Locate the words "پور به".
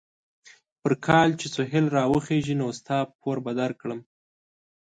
3.19-3.51